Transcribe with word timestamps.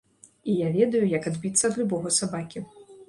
І 0.53 0.53
я 0.61 0.69
ведаю, 0.77 1.01
як 1.11 1.27
адбіцца 1.33 1.63
ад 1.69 1.77
любога 1.83 2.15
сабакі. 2.19 2.59